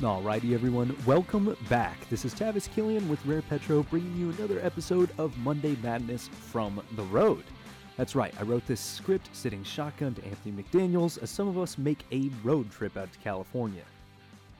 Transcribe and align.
Alrighty, 0.00 0.54
everyone, 0.54 0.96
welcome 1.06 1.56
back. 1.68 2.08
This 2.08 2.24
is 2.24 2.32
Tavis 2.32 2.72
Killian 2.72 3.08
with 3.08 3.26
Rare 3.26 3.42
Petro 3.42 3.82
bringing 3.82 4.16
you 4.16 4.30
another 4.30 4.60
episode 4.60 5.10
of 5.18 5.36
Monday 5.38 5.76
Madness 5.82 6.28
from 6.28 6.80
the 6.94 7.02
road. 7.02 7.42
That's 7.96 8.14
right, 8.14 8.32
I 8.38 8.44
wrote 8.44 8.64
this 8.64 8.80
script 8.80 9.28
sitting 9.32 9.64
shotgun 9.64 10.14
to 10.14 10.24
Anthony 10.24 10.62
McDaniels 10.62 11.20
as 11.20 11.30
some 11.30 11.48
of 11.48 11.58
us 11.58 11.78
make 11.78 12.04
a 12.12 12.30
road 12.44 12.70
trip 12.70 12.96
out 12.96 13.12
to 13.12 13.18
California. 13.18 13.82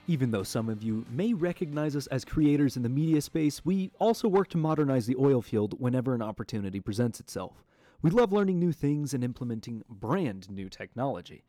Even 0.08 0.32
though 0.32 0.42
some 0.42 0.68
of 0.68 0.82
you 0.82 1.06
may 1.08 1.34
recognize 1.34 1.94
us 1.94 2.08
as 2.08 2.24
creators 2.24 2.76
in 2.76 2.82
the 2.82 2.88
media 2.88 3.20
space, 3.20 3.64
we 3.64 3.92
also 4.00 4.26
work 4.26 4.48
to 4.48 4.58
modernize 4.58 5.06
the 5.06 5.16
oil 5.20 5.40
field 5.40 5.78
whenever 5.78 6.16
an 6.16 6.22
opportunity 6.22 6.80
presents 6.80 7.20
itself. 7.20 7.62
We 8.02 8.10
love 8.10 8.32
learning 8.32 8.58
new 8.58 8.72
things 8.72 9.14
and 9.14 9.22
implementing 9.22 9.84
brand 9.88 10.50
new 10.50 10.68
technology. 10.68 11.44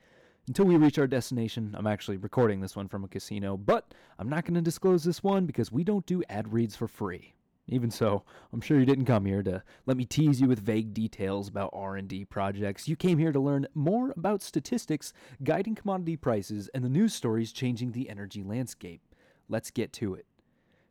Until 0.50 0.66
we 0.66 0.78
reach 0.78 0.98
our 0.98 1.06
destination, 1.06 1.76
I'm 1.78 1.86
actually 1.86 2.18
recording 2.18 2.60
this 2.60 2.76
one 2.76 2.88
from 2.88 3.04
a 3.04 3.08
casino, 3.08 3.56
but 3.56 3.94
I'm 4.18 4.30
not 4.30 4.46
going 4.46 4.56
to 4.56 4.62
disclose 4.62 5.04
this 5.04 5.22
one 5.22 5.46
because 5.46 5.72
we 5.72 5.84
don't 5.84 6.08
do 6.08 6.24
ad 6.28 6.52
reads 6.52 6.76
for 6.76 6.88
free. 6.88 7.36
Even 7.68 7.92
so, 7.92 8.24
I'm 8.52 8.60
sure 8.60 8.80
you 8.80 8.86
didn't 8.88 9.06
come 9.06 9.26
here 9.26 9.44
to 9.44 9.62
let 9.86 9.96
me 9.96 10.06
tease 10.06 10.42
you 10.42 10.48
with 10.48 10.58
vague 10.58 10.92
details 10.92 11.50
about 11.50 11.70
R&D 11.72 12.26
projects. 12.26 12.88
You 12.88 12.96
came 12.96 13.20
here 13.20 13.32
to 13.32 13.40
learn 13.40 13.68
more 13.76 14.12
about 14.18 14.42
statistics 14.42 15.14
guiding 15.44 15.76
commodity 15.76 16.16
prices 16.16 16.68
and 16.74 16.84
the 16.84 16.90
news 16.90 17.14
stories 17.14 17.52
changing 17.52 17.92
the 17.92 18.10
energy 18.10 18.42
landscape. 18.42 19.04
Let's 19.50 19.70
get 19.70 19.94
to 19.94 20.16
it. 20.16 20.26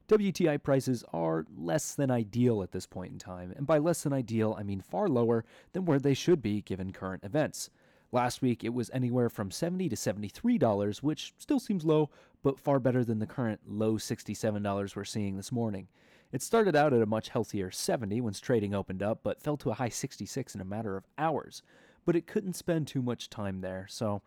WTI 0.07 0.63
prices 0.63 1.03
are 1.13 1.47
less 1.57 1.97
than 1.97 2.13
ideal 2.13 2.63
at 2.63 2.71
this 2.71 2.87
point 2.87 3.11
in 3.11 3.19
time, 3.19 3.53
and 3.57 3.67
by 3.67 3.79
less 3.79 4.05
than 4.05 4.13
ideal, 4.13 4.55
I 4.57 4.63
mean 4.63 4.81
far 4.81 5.09
lower 5.09 5.45
than 5.73 5.85
where 5.85 5.99
they 5.99 6.15
should 6.15 6.43
be 6.43 6.63
given 6.63 6.93
current 6.93 7.25
events. 7.25 7.71
Last 8.11 8.41
week 8.41 8.65
it 8.65 8.73
was 8.73 8.91
anywhere 8.93 9.29
from 9.29 9.51
70 9.51 9.91
to 9.91 9.97
$73, 9.97 11.03
which 11.03 11.35
still 11.37 11.61
seems 11.61 11.85
low, 11.85 12.09
but 12.43 12.59
far 12.59 12.81
better 12.81 13.05
than 13.05 13.19
the 13.19 13.27
current 13.27 13.61
low 13.67 13.95
$67 13.95 14.97
we're 14.97 15.05
seeing 15.05 15.37
this 15.37 15.53
morning. 15.53 15.89
It 16.33 16.43
started 16.43 16.77
out 16.77 16.93
at 16.93 17.03
a 17.03 17.07
much 17.07 17.29
healthier 17.29 17.71
70 17.71 18.21
once 18.21 18.41
trading 18.41 18.75
opened 18.75 19.03
up, 19.03 19.21
but 19.23 19.41
fell 19.41 19.57
to 19.59 19.71
a 19.71 19.75
high 19.75 19.89
66 19.89 20.55
in 20.55 20.61
a 20.61 20.65
matter 20.65 20.97
of 20.97 21.07
hours. 21.19 21.63
But 22.07 22.17
it 22.17 22.27
couldn't 22.27 22.55
spend 22.55 22.87
too 22.87 23.03
much 23.03 23.29
time 23.29 23.61
there, 23.61 23.87
so 23.89 24.23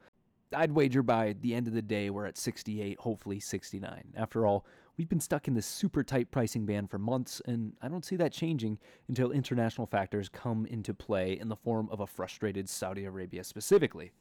I'd 0.54 0.74
wager 0.74 1.02
by 1.02 1.36
the 1.40 1.56
end 1.56 1.68
of 1.68 1.74
the 1.74 1.82
day 1.82 2.10
we're 2.10 2.26
at 2.26 2.38
68, 2.38 3.00
hopefully 3.00 3.40
69. 3.40 4.14
After 4.16 4.46
all, 4.46 4.66
we've 5.02 5.10
been 5.10 5.20
stuck 5.20 5.48
in 5.48 5.56
this 5.56 5.66
super 5.66 6.04
tight 6.04 6.30
pricing 6.30 6.64
band 6.64 6.88
for 6.92 7.00
months, 7.00 7.42
and 7.48 7.74
I 7.82 7.88
don't 7.88 8.06
see 8.06 8.18
that 8.18 8.32
changing 8.32 8.78
until 9.08 9.32
international 9.32 9.88
factors 9.88 10.30
come 10.30 10.68
into 10.68 10.94
play 10.94 11.40
in 11.40 11.50
the 11.50 11.56
form 11.56 11.90
of 11.90 12.02
a 12.02 12.06
frustrated 12.06 12.70
Saudi 12.70 13.06
Arabia 13.06 13.44
specifically. 13.44 14.12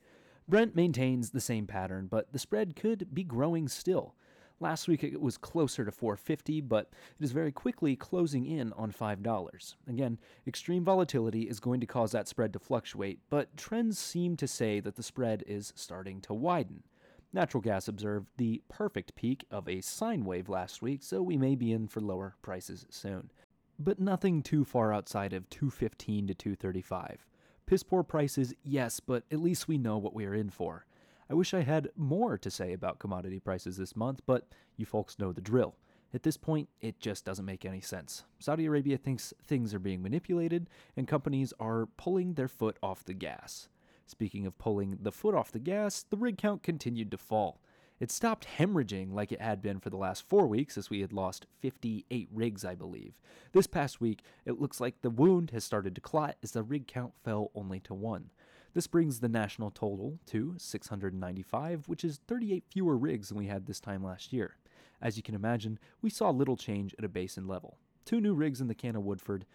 Brent 0.49 0.75
maintains 0.75 1.29
the 1.29 1.41
same 1.43 1.67
pattern, 1.67 2.07
but 2.11 2.33
the 2.33 2.39
spread 2.39 2.77
could 2.77 3.13
be 3.13 3.25
growing 3.25 3.69
still. 3.69 4.15
Last 4.59 4.89
week 4.89 5.05
it 5.05 5.21
was 5.21 5.37
closer 5.37 5.85
to 5.85 5.93
450, 5.93 6.63
but 6.63 6.89
it 7.21 7.25
is 7.25 7.33
very 7.33 7.53
quickly 7.53 7.95
closing 7.95 8.47
in 8.47 8.73
on 8.73 8.91
$5. 8.91 9.75
Again, 9.87 10.19
extreme 10.47 10.83
volatility 10.83 11.43
is 11.43 11.61
going 11.61 11.81
to 11.81 11.87
cause 11.87 12.13
that 12.13 12.27
spread 12.27 12.55
to 12.55 12.59
fluctuate, 12.59 13.19
but 13.29 13.55
trends 13.55 13.99
seem 13.99 14.35
to 14.39 14.49
say 14.49 14.81
that 14.81 14.97
the 14.97 15.03
spread 15.03 15.45
is 15.47 15.75
starting 15.77 16.23
to 16.23 16.33
widen. 16.33 16.85
Natural 17.33 17.61
gas 17.61 17.87
observed 17.87 18.29
the 18.37 18.61
perfect 18.69 19.15
peak 19.15 19.45
of 19.53 19.69
a 19.69 19.81
sine 19.81 20.25
wave 20.25 20.49
last 20.49 20.83
week, 20.83 21.03
so 21.05 21.23
we 21.23 21.37
may 21.37 21.55
be 21.55 21.73
in 21.73 21.87
for 21.87 22.01
lower 22.01 22.35
prices 22.43 22.87
soon. 22.91 23.31
But 23.79 24.01
nothing 24.01 24.43
too 24.43 24.65
far 24.65 24.93
outside 24.93 25.33
of 25.33 25.49
215 25.49 26.27
to 26.27 26.35
235. 26.35 27.25
Piss 27.67 27.85
poor 27.85 28.03
prices, 28.03 28.53
yes, 28.65 28.99
but 28.99 29.23
at 29.31 29.41
least 29.41 29.69
we 29.69 29.79
know 29.79 29.97
what 29.97 30.13
we 30.13 30.27
are 30.27 30.35
in 30.35 30.51
for. 30.51 30.87
I 31.31 31.35
wish 31.35 31.55
I 31.55 31.63
had 31.63 31.91
more 31.97 32.37
to 32.37 32.51
say 32.51 32.73
about 32.73 32.99
commodity 32.99 33.39
prices 33.39 33.77
this 33.77 33.95
month, 33.95 34.23
but 34.27 34.49
you 34.77 34.85
folks 34.85 35.21
know 35.21 35.33
the 35.33 35.41
drill. 35.41 35.77
At 36.13 36.25
this 36.25 36.37
point, 36.37 36.69
it 36.81 36.99
just 36.99 37.25
doesn't 37.25 37.45
make 37.45 37.65
any 37.65 37.81
sense. 37.81 38.25
Saudi 38.41 38.67
Arabia 38.67 38.99
thinks 38.99 39.33
things 39.47 39.73
are 39.73 39.79
being 39.79 40.03
manipulated, 40.03 40.69
and 40.97 41.07
companies 41.07 41.53
are 41.61 41.87
pulling 41.97 42.35
their 42.35 42.49
foot 42.49 42.77
off 42.83 43.05
the 43.05 43.15
gas. 43.15 43.69
Speaking 44.11 44.45
of 44.45 44.59
pulling 44.59 44.99
the 45.01 45.13
foot 45.13 45.37
off 45.37 45.53
the 45.53 45.61
gas, 45.61 46.03
the 46.03 46.17
rig 46.17 46.37
count 46.37 46.65
continued 46.65 47.13
to 47.13 47.17
fall. 47.17 47.61
It 48.01 48.11
stopped 48.11 48.49
hemorrhaging 48.59 49.13
like 49.13 49.31
it 49.31 49.41
had 49.41 49.63
been 49.63 49.79
for 49.79 49.89
the 49.89 49.97
last 49.97 50.29
four 50.29 50.49
weeks, 50.49 50.77
as 50.77 50.91
we 50.91 51.01
had 51.01 51.13
lost 51.13 51.47
58 51.61 52.29
rigs, 52.33 52.65
I 52.65 52.75
believe. 52.75 53.21
This 53.53 53.69
past 53.69 54.01
week, 54.01 54.25
it 54.45 54.61
looks 54.61 54.81
like 54.81 55.01
the 55.01 55.11
wound 55.11 55.53
has 55.53 55.63
started 55.63 55.95
to 55.95 56.01
clot 56.01 56.37
as 56.43 56.51
the 56.51 56.65
rig 56.65 56.89
count 56.89 57.13
fell 57.23 57.53
only 57.55 57.79
to 57.81 57.95
one. 57.95 58.31
This 58.75 58.89
brings 58.89 59.21
the 59.21 59.29
national 59.29 59.71
total 59.71 60.19
to 60.27 60.55
695, 60.59 61.87
which 61.87 62.03
is 62.03 62.21
38 62.27 62.65
fewer 62.69 62.97
rigs 62.97 63.29
than 63.29 63.39
we 63.39 63.47
had 63.47 63.67
this 63.67 63.79
time 63.79 64.03
last 64.03 64.33
year. 64.33 64.57
As 65.01 65.17
you 65.17 65.23
can 65.23 65.37
imagine, 65.37 65.79
we 66.03 66.11
saw 66.11 66.31
little 66.31 66.57
change 66.57 66.97
at 66.99 67.05
a 67.05 67.09
basin 67.09 67.47
level. 67.47 67.79
Two 68.05 68.21
new 68.21 68.35
rigs 68.35 68.61
in 68.61 68.67
the 68.67 68.75
Cana 68.75 68.99
Woodford, 68.99 69.47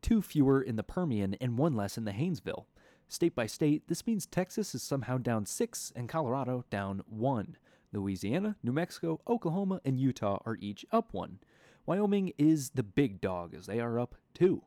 two 0.00 0.20
fewer 0.22 0.60
in 0.60 0.74
the 0.74 0.82
Permian, 0.82 1.34
and 1.34 1.56
one 1.56 1.76
less 1.76 1.96
in 1.96 2.04
the 2.04 2.10
Haynesville. 2.10 2.64
State 3.12 3.34
by 3.34 3.44
state, 3.44 3.88
this 3.88 4.06
means 4.06 4.24
Texas 4.24 4.74
is 4.74 4.82
somehow 4.82 5.18
down 5.18 5.44
six 5.44 5.92
and 5.94 6.08
Colorado 6.08 6.64
down 6.70 7.02
one. 7.04 7.58
Louisiana, 7.92 8.56
New 8.62 8.72
Mexico, 8.72 9.20
Oklahoma, 9.28 9.82
and 9.84 10.00
Utah 10.00 10.38
are 10.46 10.56
each 10.62 10.86
up 10.90 11.12
one. 11.12 11.38
Wyoming 11.84 12.32
is 12.38 12.70
the 12.70 12.82
big 12.82 13.20
dog 13.20 13.52
as 13.54 13.66
they 13.66 13.80
are 13.80 14.00
up 14.00 14.14
two. 14.32 14.62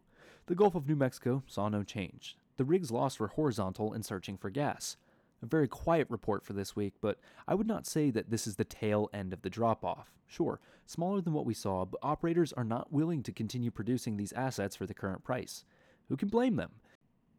The 0.45 0.53
Gulf 0.53 0.75
of 0.75 0.87
New 0.87 0.95
Mexico 0.95 1.41
saw 1.47 1.69
no 1.69 1.81
change. 1.81 2.37
The 2.57 2.65
rigs 2.65 2.91
lost 2.91 3.19
were 3.19 3.29
horizontal 3.29 3.93
and 3.93 4.05
searching 4.05 4.37
for 4.37 4.51
gas. 4.51 4.95
A 5.41 5.47
very 5.47 5.67
quiet 5.67 6.05
report 6.11 6.45
for 6.45 6.53
this 6.53 6.75
week, 6.75 6.93
but 7.01 7.17
I 7.47 7.55
would 7.55 7.67
not 7.67 7.87
say 7.87 8.11
that 8.11 8.29
this 8.29 8.45
is 8.45 8.57
the 8.57 8.63
tail 8.63 9.09
end 9.11 9.33
of 9.33 9.41
the 9.41 9.49
drop 9.49 9.83
off. 9.83 10.13
Sure, 10.27 10.59
smaller 10.85 11.19
than 11.19 11.33
what 11.33 11.47
we 11.47 11.55
saw, 11.55 11.83
but 11.83 11.99
operators 12.03 12.53
are 12.53 12.63
not 12.63 12.93
willing 12.93 13.23
to 13.23 13.31
continue 13.31 13.71
producing 13.71 14.17
these 14.17 14.33
assets 14.33 14.75
for 14.75 14.85
the 14.85 14.93
current 14.93 15.23
price. 15.23 15.65
Who 16.09 16.15
can 16.15 16.27
blame 16.27 16.57
them? 16.57 16.73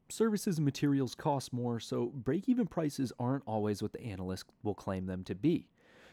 Services 0.08 0.58
and 0.58 0.64
materials 0.64 1.16
cost 1.16 1.52
more, 1.52 1.80
so 1.80 2.06
break 2.06 2.48
even 2.48 2.66
prices 2.66 3.12
aren't 3.18 3.42
always 3.46 3.82
what 3.82 3.92
the 3.92 4.02
analysts 4.02 4.44
will 4.62 4.74
claim 4.74 5.06
them 5.06 5.24
to 5.24 5.34
be. 5.34 5.68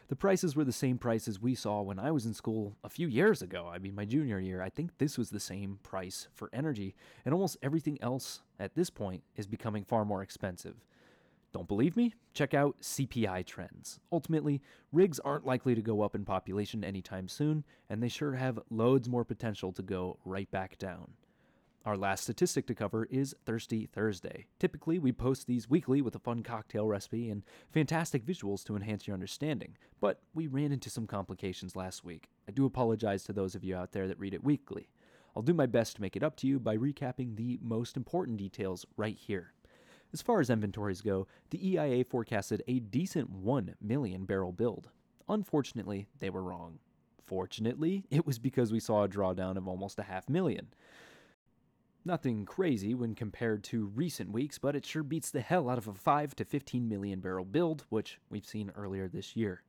The 0.08 0.16
prices 0.16 0.54
were 0.54 0.64
the 0.64 0.72
same 0.72 0.98
prices 0.98 1.40
we 1.40 1.54
saw 1.54 1.80
when 1.80 1.98
I 1.98 2.10
was 2.10 2.26
in 2.26 2.34
school 2.34 2.76
a 2.82 2.90
few 2.90 3.06
years 3.06 3.40
ago. 3.40 3.70
I 3.72 3.78
mean, 3.78 3.94
my 3.94 4.04
junior 4.04 4.38
year, 4.38 4.60
I 4.60 4.68
think 4.68 4.98
this 4.98 5.16
was 5.16 5.30
the 5.30 5.40
same 5.40 5.78
price 5.82 6.28
for 6.34 6.50
energy, 6.52 6.94
and 7.24 7.32
almost 7.32 7.56
everything 7.62 7.96
else 8.02 8.42
at 8.58 8.74
this 8.74 8.90
point 8.90 9.22
is 9.36 9.46
becoming 9.46 9.84
far 9.84 10.04
more 10.04 10.22
expensive. 10.22 10.74
Don't 11.52 11.68
believe 11.68 11.96
me? 11.96 12.14
Check 12.34 12.52
out 12.52 12.80
CPI 12.82 13.46
trends. 13.46 14.00
Ultimately, 14.10 14.60
rigs 14.92 15.20
aren't 15.20 15.46
likely 15.46 15.76
to 15.76 15.82
go 15.82 16.02
up 16.02 16.16
in 16.16 16.24
population 16.24 16.82
anytime 16.82 17.28
soon, 17.28 17.64
and 17.88 18.02
they 18.02 18.08
sure 18.08 18.34
have 18.34 18.58
loads 18.70 19.08
more 19.08 19.24
potential 19.24 19.72
to 19.72 19.82
go 19.82 20.18
right 20.24 20.50
back 20.50 20.78
down. 20.78 21.12
Our 21.84 21.98
last 21.98 22.22
statistic 22.22 22.66
to 22.68 22.74
cover 22.74 23.04
is 23.10 23.36
Thirsty 23.44 23.84
Thursday. 23.84 24.46
Typically, 24.58 24.98
we 24.98 25.12
post 25.12 25.46
these 25.46 25.68
weekly 25.68 26.00
with 26.00 26.14
a 26.14 26.18
fun 26.18 26.42
cocktail 26.42 26.86
recipe 26.86 27.28
and 27.28 27.42
fantastic 27.70 28.24
visuals 28.24 28.64
to 28.64 28.74
enhance 28.74 29.06
your 29.06 29.12
understanding, 29.12 29.76
but 30.00 30.22
we 30.32 30.46
ran 30.46 30.72
into 30.72 30.88
some 30.88 31.06
complications 31.06 31.76
last 31.76 32.02
week. 32.02 32.30
I 32.48 32.52
do 32.52 32.64
apologize 32.64 33.22
to 33.24 33.34
those 33.34 33.54
of 33.54 33.64
you 33.64 33.76
out 33.76 33.92
there 33.92 34.08
that 34.08 34.18
read 34.18 34.32
it 34.32 34.42
weekly. 34.42 34.88
I'll 35.36 35.42
do 35.42 35.52
my 35.52 35.66
best 35.66 35.96
to 35.96 36.00
make 36.00 36.16
it 36.16 36.22
up 36.22 36.36
to 36.36 36.46
you 36.46 36.58
by 36.58 36.74
recapping 36.74 37.36
the 37.36 37.58
most 37.60 37.98
important 37.98 38.38
details 38.38 38.86
right 38.96 39.18
here. 39.18 39.52
As 40.14 40.22
far 40.22 40.40
as 40.40 40.48
inventories 40.48 41.02
go, 41.02 41.26
the 41.50 41.68
EIA 41.72 42.04
forecasted 42.04 42.62
a 42.66 42.80
decent 42.80 43.28
1 43.28 43.74
million 43.82 44.24
barrel 44.24 44.52
build. 44.52 44.88
Unfortunately, 45.28 46.06
they 46.18 46.30
were 46.30 46.42
wrong. 46.42 46.78
Fortunately, 47.26 48.04
it 48.10 48.26
was 48.26 48.38
because 48.38 48.72
we 48.72 48.80
saw 48.80 49.04
a 49.04 49.08
drawdown 49.08 49.58
of 49.58 49.68
almost 49.68 49.98
a 49.98 50.04
half 50.04 50.30
million. 50.30 50.68
Nothing 52.06 52.44
crazy 52.44 52.94
when 52.94 53.14
compared 53.14 53.64
to 53.64 53.86
recent 53.86 54.30
weeks, 54.30 54.58
but 54.58 54.76
it 54.76 54.84
sure 54.84 55.02
beats 55.02 55.30
the 55.30 55.40
hell 55.40 55.70
out 55.70 55.78
of 55.78 55.88
a 55.88 55.94
5 55.94 56.36
to 56.36 56.44
15 56.44 56.86
million 56.86 57.20
barrel 57.20 57.46
build, 57.46 57.86
which 57.88 58.20
we've 58.28 58.44
seen 58.44 58.70
earlier 58.76 59.08
this 59.08 59.34
year. 59.34 59.62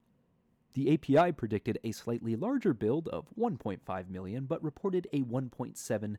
The 0.74 0.94
API 0.94 1.32
predicted 1.32 1.80
a 1.86 1.94
slightly 1.94 2.36
larger 2.36 2.74
build 2.74 3.08
of 3.08 3.30
1.5 3.40 4.10
million, 4.10 4.46
but 4.46 4.62
reported 4.62 5.08
a 5.14 5.22
1.7 5.22 6.18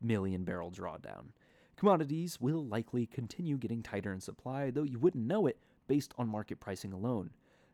million 0.00 0.44
barrel 0.44 0.70
drawdown. 0.70 1.32
Commodities 1.76 2.40
will 2.40 2.64
likely 2.64 3.04
continue 3.04 3.58
getting 3.58 3.82
tighter 3.82 4.14
in 4.14 4.20
supply, 4.20 4.70
though 4.70 4.82
you 4.82 4.98
wouldn't 4.98 5.26
know 5.26 5.46
it 5.46 5.58
based 5.86 6.14
on 6.16 6.26
market 6.26 6.58
pricing 6.58 6.94
alone. 6.94 7.30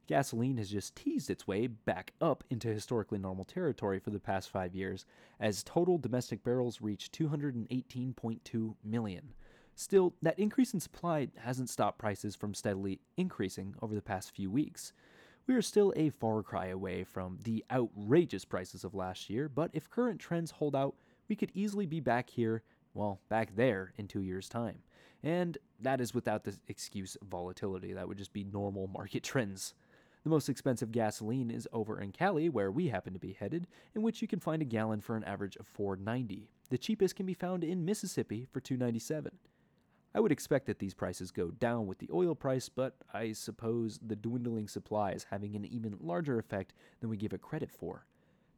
Gasoline 0.06 0.58
has 0.58 0.70
just 0.70 0.94
teased 0.94 1.30
its 1.30 1.46
way 1.46 1.66
back 1.66 2.12
up 2.20 2.44
into 2.48 2.68
historically 2.68 3.18
normal 3.18 3.44
territory 3.44 3.98
for 3.98 4.10
the 4.10 4.20
past 4.20 4.50
five 4.50 4.74
years, 4.74 5.04
as 5.40 5.64
total 5.64 5.98
domestic 5.98 6.44
barrels 6.44 6.80
reach 6.80 7.10
218.2 7.10 8.74
million. 8.84 9.34
Still, 9.74 10.14
that 10.22 10.38
increase 10.38 10.72
in 10.72 10.80
supply 10.80 11.28
hasn't 11.36 11.68
stopped 11.68 11.98
prices 11.98 12.36
from 12.36 12.54
steadily 12.54 13.00
increasing 13.16 13.74
over 13.82 13.94
the 13.94 14.02
past 14.02 14.34
few 14.34 14.50
weeks. 14.50 14.92
We 15.46 15.54
are 15.54 15.62
still 15.62 15.92
a 15.96 16.10
far 16.10 16.42
cry 16.42 16.68
away 16.68 17.04
from 17.04 17.38
the 17.44 17.64
outrageous 17.70 18.44
prices 18.44 18.84
of 18.84 18.94
last 18.94 19.28
year, 19.28 19.48
but 19.48 19.70
if 19.74 19.90
current 19.90 20.20
trends 20.20 20.52
hold 20.52 20.74
out, 20.74 20.94
we 21.28 21.36
could 21.36 21.52
easily 21.54 21.86
be 21.86 22.00
back 22.00 22.30
here, 22.30 22.62
well, 22.94 23.20
back 23.28 23.54
there 23.54 23.92
in 23.96 24.08
two 24.08 24.22
years' 24.22 24.48
time. 24.48 24.78
And 25.22 25.58
that 25.80 26.00
is 26.00 26.14
without 26.14 26.44
the 26.44 26.56
excuse 26.68 27.16
of 27.16 27.28
volatility. 27.28 27.92
That 27.92 28.08
would 28.08 28.18
just 28.18 28.32
be 28.32 28.44
normal 28.44 28.86
market 28.86 29.22
trends. 29.24 29.74
The 30.26 30.30
most 30.30 30.48
expensive 30.48 30.90
gasoline 30.90 31.52
is 31.52 31.68
over 31.72 32.00
in 32.00 32.10
Cali, 32.10 32.48
where 32.48 32.68
we 32.68 32.88
happen 32.88 33.12
to 33.12 33.18
be 33.20 33.34
headed, 33.34 33.68
in 33.94 34.02
which 34.02 34.20
you 34.20 34.26
can 34.26 34.40
find 34.40 34.60
a 34.60 34.64
gallon 34.64 35.00
for 35.00 35.14
an 35.14 35.22
average 35.22 35.54
of 35.54 35.72
4.90. 35.72 36.48
The 36.68 36.78
cheapest 36.78 37.14
can 37.14 37.26
be 37.26 37.32
found 37.32 37.62
in 37.62 37.84
Mississippi 37.84 38.48
for 38.50 38.60
2.97. 38.60 39.28
I 40.12 40.18
would 40.18 40.32
expect 40.32 40.66
that 40.66 40.80
these 40.80 40.94
prices 40.94 41.30
go 41.30 41.52
down 41.52 41.86
with 41.86 41.98
the 41.98 42.10
oil 42.12 42.34
price, 42.34 42.68
but 42.68 42.96
I 43.14 43.34
suppose 43.34 44.00
the 44.04 44.16
dwindling 44.16 44.66
supply 44.66 45.12
is 45.12 45.26
having 45.30 45.54
an 45.54 45.64
even 45.64 45.96
larger 46.00 46.40
effect 46.40 46.74
than 46.98 47.08
we 47.08 47.16
give 47.16 47.32
it 47.32 47.40
credit 47.40 47.70
for. 47.70 48.04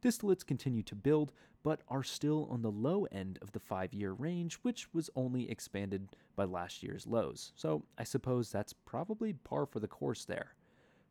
Distillates 0.01 0.43
continue 0.43 0.81
to 0.81 0.95
build, 0.95 1.33
but 1.61 1.81
are 1.87 2.01
still 2.01 2.47
on 2.49 2.63
the 2.63 2.71
low 2.71 3.05
end 3.11 3.37
of 3.43 3.51
the 3.51 3.59
five 3.59 3.93
year 3.93 4.13
range, 4.13 4.55
which 4.63 4.91
was 4.91 5.11
only 5.15 5.47
expanded 5.51 6.15
by 6.35 6.45
last 6.45 6.81
year's 6.81 7.05
lows. 7.05 7.51
So 7.55 7.83
I 7.95 8.05
suppose 8.05 8.49
that's 8.49 8.73
probably 8.73 9.33
par 9.33 9.67
for 9.67 9.79
the 9.79 9.87
course 9.87 10.25
there. 10.25 10.55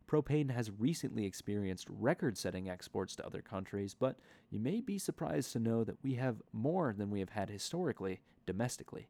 Propane 0.09 0.49
has 0.49 0.71
recently 0.79 1.25
experienced 1.25 1.85
record 1.87 2.35
setting 2.35 2.67
exports 2.67 3.15
to 3.15 3.25
other 3.25 3.43
countries, 3.43 3.93
but 3.93 4.17
you 4.49 4.57
may 4.57 4.81
be 4.81 4.97
surprised 4.97 5.53
to 5.53 5.59
know 5.59 5.83
that 5.83 5.99
we 6.01 6.15
have 6.15 6.41
more 6.51 6.95
than 6.97 7.11
we 7.11 7.19
have 7.19 7.29
had 7.29 7.47
historically 7.47 8.19
domestically. 8.47 9.07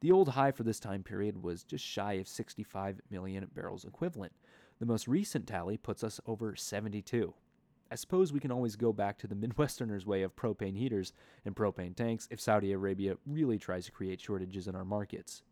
The 0.00 0.10
old 0.10 0.30
high 0.30 0.50
for 0.50 0.64
this 0.64 0.80
time 0.80 1.04
period 1.04 1.44
was 1.44 1.62
just 1.62 1.84
shy 1.84 2.14
of 2.14 2.26
65 2.26 3.00
million 3.08 3.48
barrels 3.54 3.84
equivalent. 3.84 4.32
The 4.80 4.86
most 4.86 5.06
recent 5.06 5.46
tally 5.46 5.76
puts 5.76 6.02
us 6.02 6.20
over 6.26 6.56
72. 6.56 7.32
I 7.92 7.94
suppose 7.94 8.32
we 8.32 8.40
can 8.40 8.50
always 8.50 8.74
go 8.74 8.92
back 8.92 9.18
to 9.18 9.28
the 9.28 9.36
Midwesterners' 9.46 10.06
way 10.06 10.22
of 10.22 10.34
propane 10.34 10.76
heaters 10.76 11.12
and 11.44 11.54
propane 11.54 11.94
tanks 11.94 12.26
if 12.32 12.40
Saudi 12.40 12.72
Arabia 12.72 13.14
really 13.26 13.58
tries 13.58 13.84
to 13.86 13.92
create 13.92 14.20
shortages 14.20 14.66
in 14.66 14.74
our 14.74 14.84
markets. 14.84 15.44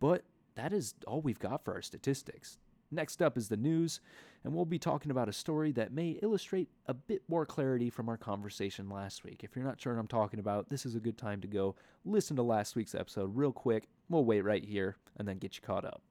But 0.00 0.22
that 0.54 0.72
is 0.72 0.94
all 1.06 1.20
we've 1.20 1.38
got 1.38 1.62
for 1.62 1.74
our 1.74 1.82
statistics. 1.82 2.56
Next 2.94 3.20
up 3.20 3.36
is 3.36 3.48
the 3.48 3.56
news, 3.56 4.00
and 4.44 4.54
we'll 4.54 4.64
be 4.64 4.78
talking 4.78 5.10
about 5.10 5.28
a 5.28 5.32
story 5.32 5.72
that 5.72 5.92
may 5.92 6.10
illustrate 6.22 6.68
a 6.86 6.94
bit 6.94 7.22
more 7.26 7.44
clarity 7.44 7.90
from 7.90 8.08
our 8.08 8.16
conversation 8.16 8.88
last 8.88 9.24
week. 9.24 9.42
If 9.42 9.56
you're 9.56 9.64
not 9.64 9.80
sure 9.80 9.94
what 9.94 10.00
I'm 10.00 10.06
talking 10.06 10.38
about, 10.38 10.68
this 10.68 10.86
is 10.86 10.94
a 10.94 11.00
good 11.00 11.18
time 11.18 11.40
to 11.40 11.48
go 11.48 11.74
listen 12.04 12.36
to 12.36 12.42
last 12.44 12.76
week's 12.76 12.94
episode 12.94 13.34
real 13.34 13.50
quick. 13.50 13.88
We'll 14.08 14.24
wait 14.24 14.42
right 14.42 14.64
here 14.64 14.96
and 15.16 15.26
then 15.26 15.38
get 15.38 15.56
you 15.56 15.62
caught 15.62 15.84
up. 15.84 16.02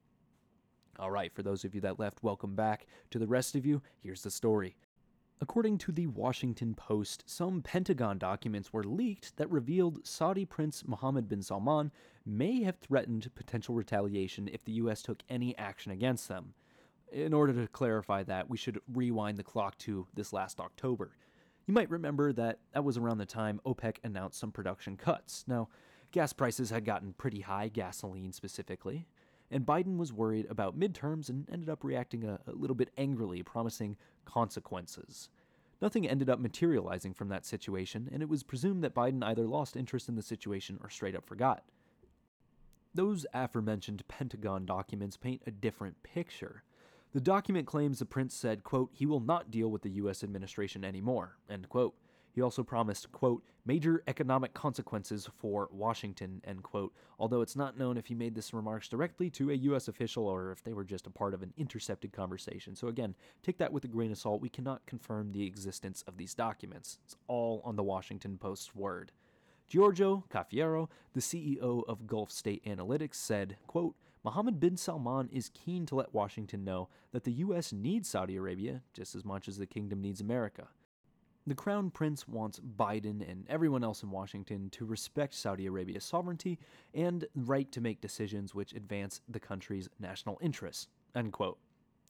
All 0.98 1.10
right, 1.10 1.32
for 1.34 1.42
those 1.42 1.64
of 1.64 1.74
you 1.74 1.80
that 1.80 1.98
left, 1.98 2.22
welcome 2.22 2.54
back. 2.54 2.86
To 3.12 3.18
the 3.18 3.26
rest 3.26 3.54
of 3.54 3.64
you, 3.64 3.80
here's 4.02 4.22
the 4.22 4.30
story. 4.30 4.76
According 5.40 5.78
to 5.78 5.92
the 5.92 6.08
Washington 6.08 6.74
Post, 6.74 7.24
some 7.26 7.62
Pentagon 7.62 8.18
documents 8.18 8.74
were 8.74 8.84
leaked 8.84 9.38
that 9.38 9.50
revealed 9.50 10.06
Saudi 10.06 10.44
Prince 10.44 10.86
Mohammed 10.86 11.30
bin 11.30 11.42
Salman 11.42 11.90
may 12.26 12.62
have 12.62 12.76
threatened 12.76 13.34
potential 13.34 13.74
retaliation 13.74 14.48
if 14.52 14.64
the 14.64 14.72
U.S. 14.72 15.00
took 15.00 15.22
any 15.30 15.56
action 15.56 15.90
against 15.90 16.28
them. 16.28 16.52
In 17.14 17.32
order 17.32 17.52
to 17.52 17.68
clarify 17.68 18.24
that, 18.24 18.50
we 18.50 18.56
should 18.56 18.80
rewind 18.92 19.38
the 19.38 19.44
clock 19.44 19.78
to 19.78 20.08
this 20.14 20.32
last 20.32 20.58
October. 20.58 21.12
You 21.64 21.72
might 21.72 21.88
remember 21.88 22.32
that 22.32 22.58
that 22.72 22.82
was 22.82 22.98
around 22.98 23.18
the 23.18 23.24
time 23.24 23.60
OPEC 23.64 23.98
announced 24.02 24.40
some 24.40 24.50
production 24.50 24.96
cuts. 24.96 25.44
Now, 25.46 25.68
gas 26.10 26.32
prices 26.32 26.70
had 26.70 26.84
gotten 26.84 27.12
pretty 27.12 27.42
high, 27.42 27.68
gasoline 27.68 28.32
specifically, 28.32 29.06
and 29.48 29.64
Biden 29.64 29.96
was 29.96 30.12
worried 30.12 30.46
about 30.50 30.76
midterms 30.76 31.28
and 31.28 31.48
ended 31.52 31.68
up 31.68 31.84
reacting 31.84 32.24
a, 32.24 32.40
a, 32.48 32.52
little 32.52 32.74
bit 32.74 32.90
angrily, 32.98 33.44
promising 33.44 33.96
consequences. 34.24 35.28
Nothing 35.80 36.08
ended 36.08 36.28
up 36.28 36.40
materializing 36.40 37.14
from 37.14 37.28
that 37.28 37.46
situation, 37.46 38.08
and 38.12 38.22
it 38.24 38.28
was 38.28 38.42
presumed 38.42 38.82
that 38.82 38.94
Biden 38.94 39.22
either 39.22 39.46
lost 39.46 39.76
interest 39.76 40.08
in 40.08 40.16
the 40.16 40.22
situation 40.22 40.80
or 40.82 40.90
straight 40.90 41.14
up 41.14 41.26
forgot. 41.26 41.62
Those 42.92 43.24
aforementioned 43.32 44.02
Pentagon 44.08 44.66
documents 44.66 45.16
paint 45.16 45.42
a 45.46 45.52
different 45.52 46.02
picture. 46.02 46.64
The 47.14 47.20
document 47.20 47.68
claims 47.68 48.00
the 48.00 48.06
prince 48.06 48.34
said, 48.34 48.64
quote, 48.64 48.90
he 48.92 49.06
will 49.06 49.20
not 49.20 49.52
deal 49.52 49.68
with 49.70 49.82
the 49.82 49.90
U.S. 49.90 50.24
administration 50.24 50.84
anymore, 50.84 51.38
end 51.48 51.68
quote. 51.68 51.94
He 52.32 52.42
also 52.42 52.64
promised, 52.64 53.12
quote, 53.12 53.44
major 53.64 54.02
economic 54.08 54.52
consequences 54.52 55.28
for 55.38 55.68
Washington, 55.70 56.42
end 56.44 56.64
quote, 56.64 56.92
although 57.20 57.40
it's 57.40 57.54
not 57.54 57.78
known 57.78 57.96
if 57.96 58.06
he 58.06 58.16
made 58.16 58.34
this 58.34 58.52
remarks 58.52 58.88
directly 58.88 59.30
to 59.30 59.52
a 59.52 59.54
U.S. 59.54 59.86
official 59.86 60.26
or 60.26 60.50
if 60.50 60.64
they 60.64 60.72
were 60.72 60.82
just 60.82 61.06
a 61.06 61.10
part 61.10 61.34
of 61.34 61.44
an 61.44 61.54
intercepted 61.56 62.12
conversation. 62.12 62.74
So 62.74 62.88
again, 62.88 63.14
take 63.44 63.58
that 63.58 63.72
with 63.72 63.84
a 63.84 63.88
grain 63.88 64.10
of 64.10 64.18
salt. 64.18 64.40
We 64.40 64.48
cannot 64.48 64.84
confirm 64.84 65.30
the 65.30 65.46
existence 65.46 66.02
of 66.08 66.16
these 66.16 66.34
documents. 66.34 66.98
It's 67.04 67.14
all 67.28 67.62
on 67.64 67.76
the 67.76 67.84
Washington 67.84 68.38
Post's 68.38 68.74
word. 68.74 69.12
Giorgio 69.68 70.24
Cafiero, 70.30 70.88
the 71.12 71.20
CEO 71.20 71.84
of 71.86 72.08
Gulf 72.08 72.32
State 72.32 72.64
Analytics, 72.64 73.14
said, 73.14 73.56
quote, 73.68 73.94
Mohammed 74.24 74.58
bin 74.58 74.76
Salman 74.78 75.28
is 75.30 75.50
keen 75.50 75.84
to 75.84 75.94
let 75.96 76.14
Washington 76.14 76.64
know 76.64 76.88
that 77.12 77.24
the 77.24 77.32
U.S. 77.32 77.74
needs 77.74 78.08
Saudi 78.08 78.36
Arabia 78.36 78.80
just 78.94 79.14
as 79.14 79.22
much 79.22 79.48
as 79.48 79.58
the 79.58 79.66
kingdom 79.66 80.00
needs 80.00 80.22
America. 80.22 80.68
The 81.46 81.54
Crown 81.54 81.90
Prince 81.90 82.26
wants 82.26 82.58
Biden 82.58 83.20
and 83.30 83.44
everyone 83.50 83.84
else 83.84 84.02
in 84.02 84.10
Washington 84.10 84.70
to 84.70 84.86
respect 84.86 85.34
Saudi 85.34 85.66
Arabia's 85.66 86.04
sovereignty 86.04 86.58
and 86.94 87.26
right 87.34 87.70
to 87.70 87.82
make 87.82 88.00
decisions 88.00 88.54
which 88.54 88.72
advance 88.72 89.20
the 89.28 89.38
country's 89.40 89.90
national 90.00 90.38
interests. 90.40 90.88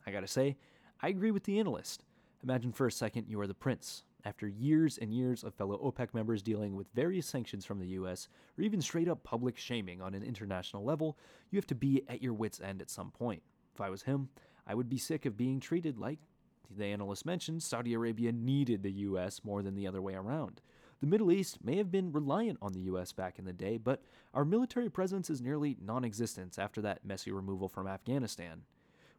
I 0.06 0.12
gotta 0.12 0.28
say, 0.28 0.56
I 1.02 1.08
agree 1.08 1.32
with 1.32 1.43
the 1.43 1.58
analyst. 1.58 2.05
Imagine 2.44 2.70
for 2.70 2.87
a 2.87 2.93
second 2.93 3.26
you 3.28 3.40
are 3.40 3.49
the 3.49 3.55
prince. 3.55 4.05
After 4.25 4.49
years 4.49 4.97
and 4.97 5.12
years 5.12 5.44
of 5.44 5.55
fellow 5.55 5.79
OPEC 5.79 6.15
members 6.15 6.43
dealing 6.43 6.75
with 6.75 6.87
various 6.94 7.26
sanctions 7.26 7.67
from 7.67 7.79
the 7.79 7.88
US, 7.88 8.29
or 8.59 8.65
even 8.65 8.81
straight 8.81 9.09
up 9.09 9.23
public 9.23 9.59
shaming 9.59 10.00
on 10.00 10.15
an 10.15 10.23
international 10.23 10.82
level, 10.82 11.19
you 11.50 11.59
have 11.59 11.67
to 11.67 11.75
be 11.75 12.03
at 12.09 12.23
your 12.23 12.32
wits' 12.32 12.61
end 12.61 12.81
at 12.81 12.91
some 12.91 13.11
point. 13.11 13.43
If 13.75 13.81
I 13.81 13.91
was 13.91 14.03
him, 14.03 14.31
I 14.67 14.75
would 14.75 14.88
be 14.88 14.99
sick 14.99 15.26
of 15.26 15.37
being 15.37 15.61
treated 15.61 15.99
like 15.99 16.19
the 16.75 16.87
analyst 16.87 17.26
mentioned 17.26 17.62
Saudi 17.62 17.93
Arabia 17.93 18.32
needed 18.32 18.82
the 18.82 18.93
US 18.93 19.44
more 19.44 19.62
than 19.62 19.75
the 19.75 19.87
other 19.87 20.00
way 20.00 20.15
around. 20.15 20.62
The 21.00 21.06
Middle 21.06 21.31
East 21.31 21.62
may 21.62 21.76
have 21.76 21.91
been 21.91 22.12
reliant 22.12 22.59
on 22.62 22.73
the 22.73 22.81
US 22.81 23.12
back 23.12 23.38
in 23.38 23.44
the 23.44 23.53
day, 23.53 23.76
but 23.76 24.03
our 24.32 24.44
military 24.44 24.88
presence 24.88 25.29
is 25.29 25.43
nearly 25.43 25.76
non 25.81 26.05
existent 26.05 26.59
after 26.59 26.81
that 26.81 27.05
messy 27.05 27.31
removal 27.31 27.69
from 27.69 27.87
Afghanistan. 27.87 28.62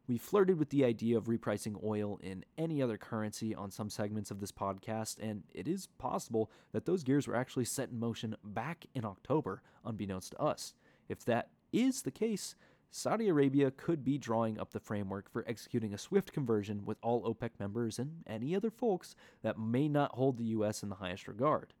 We 0.08 0.18
flirted 0.18 0.58
with 0.58 0.70
the 0.70 0.84
idea 0.84 1.18
of 1.18 1.24
repricing 1.24 1.82
oil 1.82 2.20
in 2.22 2.44
any 2.56 2.80
other 2.80 2.96
currency 2.96 3.56
on 3.56 3.72
some 3.72 3.90
segments 3.90 4.30
of 4.30 4.38
this 4.38 4.52
podcast, 4.52 5.16
and 5.20 5.42
it 5.52 5.66
is 5.66 5.88
possible 5.98 6.50
that 6.72 6.86
those 6.86 7.02
gears 7.02 7.26
were 7.26 7.34
actually 7.34 7.64
set 7.64 7.90
in 7.90 7.98
motion 7.98 8.36
back 8.44 8.86
in 8.94 9.04
October, 9.04 9.62
unbeknownst 9.84 10.32
to 10.32 10.40
us. 10.40 10.74
If 11.08 11.24
that 11.24 11.50
is 11.72 12.02
the 12.02 12.12
case, 12.12 12.54
Saudi 12.88 13.28
Arabia 13.28 13.72
could 13.72 14.04
be 14.04 14.16
drawing 14.16 14.60
up 14.60 14.70
the 14.70 14.78
framework 14.78 15.28
for 15.28 15.44
executing 15.48 15.92
a 15.92 15.98
swift 15.98 16.32
conversion 16.32 16.84
with 16.86 16.98
all 17.02 17.24
OPEC 17.24 17.50
members 17.58 17.98
and 17.98 18.22
any 18.28 18.54
other 18.54 18.70
folks 18.70 19.16
that 19.42 19.58
may 19.58 19.88
not 19.88 20.12
hold 20.12 20.38
the 20.38 20.44
U.S. 20.44 20.84
in 20.84 20.88
the 20.88 20.94
highest 20.94 21.26
regard. 21.26 21.74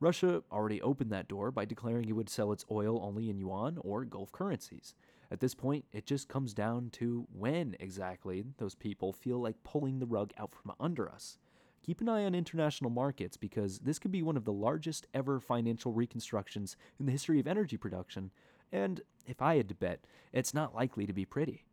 Russia 0.00 0.42
already 0.50 0.82
opened 0.82 1.10
that 1.10 1.28
door 1.28 1.52
by 1.52 1.64
declaring 1.64 2.08
it 2.08 2.12
would 2.12 2.28
sell 2.28 2.52
its 2.52 2.64
oil 2.70 3.00
only 3.02 3.30
in 3.30 3.38
yuan 3.38 3.78
or 3.82 4.04
Gulf 4.04 4.32
currencies. 4.32 4.94
At 5.30 5.40
this 5.40 5.54
point, 5.54 5.84
it 5.92 6.06
just 6.06 6.28
comes 6.28 6.54
down 6.54 6.90
to 6.92 7.26
when 7.32 7.76
exactly 7.80 8.44
those 8.56 8.74
people 8.74 9.12
feel 9.12 9.38
like 9.38 9.62
pulling 9.62 9.98
the 9.98 10.06
rug 10.06 10.32
out 10.38 10.54
from 10.54 10.72
under 10.80 11.10
us. 11.10 11.38
Keep 11.82 12.00
an 12.00 12.08
eye 12.08 12.24
on 12.24 12.34
international 12.34 12.90
markets 12.90 13.36
because 13.36 13.80
this 13.80 13.98
could 13.98 14.10
be 14.10 14.22
one 14.22 14.36
of 14.36 14.44
the 14.44 14.52
largest 14.52 15.06
ever 15.14 15.38
financial 15.38 15.92
reconstructions 15.92 16.76
in 16.98 17.06
the 17.06 17.12
history 17.12 17.40
of 17.40 17.46
energy 17.46 17.76
production, 17.76 18.30
and 18.72 19.00
if 19.26 19.40
I 19.40 19.56
had 19.56 19.68
to 19.68 19.74
bet, 19.74 20.04
it's 20.32 20.54
not 20.54 20.74
likely 20.74 21.06
to 21.06 21.12
be 21.12 21.24
pretty. 21.24 21.64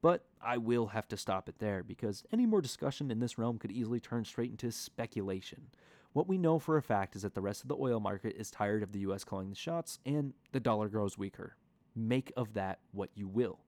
But 0.00 0.24
I 0.42 0.56
will 0.56 0.88
have 0.88 1.06
to 1.08 1.16
stop 1.16 1.48
it 1.48 1.58
there 1.58 1.84
because 1.84 2.24
any 2.32 2.46
more 2.46 2.60
discussion 2.60 3.10
in 3.10 3.20
this 3.20 3.38
realm 3.38 3.58
could 3.58 3.70
easily 3.70 4.00
turn 4.00 4.24
straight 4.24 4.50
into 4.50 4.72
speculation. 4.72 5.68
What 6.12 6.28
we 6.28 6.38
know 6.38 6.58
for 6.58 6.76
a 6.76 6.82
fact 6.82 7.14
is 7.14 7.22
that 7.22 7.34
the 7.34 7.40
rest 7.40 7.62
of 7.62 7.68
the 7.68 7.76
oil 7.76 8.00
market 8.00 8.34
is 8.36 8.50
tired 8.50 8.82
of 8.82 8.92
the 8.92 9.00
US 9.00 9.22
calling 9.22 9.48
the 9.48 9.54
shots 9.54 10.00
and 10.04 10.34
the 10.50 10.60
dollar 10.60 10.88
grows 10.88 11.16
weaker. 11.16 11.56
Make 11.94 12.32
of 12.36 12.54
that 12.54 12.80
what 12.92 13.10
you 13.14 13.28
will. 13.28 13.60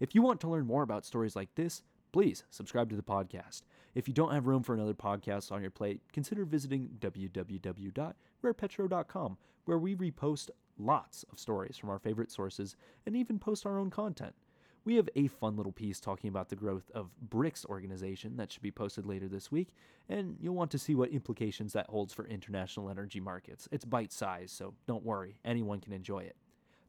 If 0.00 0.14
you 0.14 0.22
want 0.22 0.40
to 0.40 0.48
learn 0.48 0.66
more 0.66 0.82
about 0.82 1.04
stories 1.04 1.36
like 1.36 1.54
this, 1.54 1.82
please 2.12 2.44
subscribe 2.50 2.88
to 2.90 2.96
the 2.96 3.02
podcast. 3.02 3.62
If 3.94 4.08
you 4.08 4.14
don't 4.14 4.32
have 4.32 4.46
room 4.46 4.62
for 4.62 4.74
another 4.74 4.94
podcast 4.94 5.52
on 5.52 5.60
your 5.62 5.70
plate, 5.70 6.00
consider 6.12 6.44
visiting 6.44 6.90
www.rarepetro.com, 6.98 9.36
where 9.64 9.78
we 9.78 9.94
repost 9.94 10.50
lots 10.78 11.24
of 11.30 11.38
stories 11.38 11.76
from 11.76 11.90
our 11.90 11.98
favorite 11.98 12.30
sources 12.30 12.74
and 13.06 13.14
even 13.14 13.38
post 13.38 13.66
our 13.66 13.78
own 13.78 13.90
content. 13.90 14.34
We 14.84 14.96
have 14.96 15.08
a 15.14 15.28
fun 15.28 15.56
little 15.56 15.70
piece 15.70 16.00
talking 16.00 16.28
about 16.28 16.48
the 16.48 16.56
growth 16.56 16.90
of 16.92 17.10
BRICS 17.28 17.66
organization 17.66 18.36
that 18.36 18.50
should 18.50 18.62
be 18.62 18.72
posted 18.72 19.06
later 19.06 19.28
this 19.28 19.52
week, 19.52 19.68
and 20.08 20.36
you'll 20.40 20.56
want 20.56 20.72
to 20.72 20.78
see 20.78 20.96
what 20.96 21.10
implications 21.10 21.72
that 21.74 21.88
holds 21.88 22.12
for 22.12 22.26
international 22.26 22.90
energy 22.90 23.20
markets. 23.20 23.68
It's 23.70 23.84
bite 23.84 24.12
sized, 24.12 24.56
so 24.56 24.74
don't 24.88 25.04
worry, 25.04 25.36
anyone 25.44 25.80
can 25.80 25.92
enjoy 25.92 26.20
it. 26.20 26.34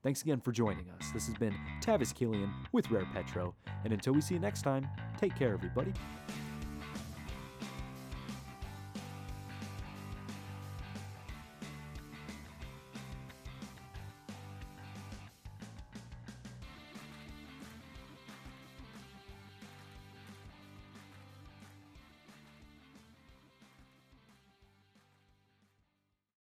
Thanks 0.03 0.21
again 0.21 0.41
for 0.41 0.51
joining 0.51 0.89
us. 0.89 1.11
This 1.13 1.27
has 1.27 1.35
been 1.35 1.55
Tavis 1.79 2.13
Killian 2.13 2.51
with 2.73 2.91
Rare 2.91 3.07
Petro, 3.13 3.55
and 3.85 3.93
until 3.93 4.11
we 4.11 4.19
see 4.19 4.33
you 4.33 4.39
next 4.41 4.63
time, 4.63 4.85
take 5.17 5.33
care, 5.33 5.53
everybody. 5.53 5.93